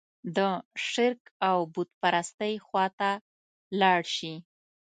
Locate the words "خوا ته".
2.65-3.09